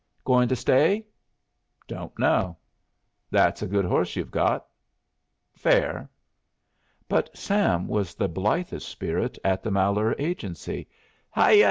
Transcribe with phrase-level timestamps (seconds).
[0.23, 1.05] "Goin' to stay?"
[1.87, 2.57] "Don't know."
[3.29, 4.65] "That's a good horse you've got."
[5.53, 6.09] "Fair."
[7.07, 10.87] But Sam was the blithest spirit at the Malheur Agency.
[11.37, 11.59] "Hiyah!"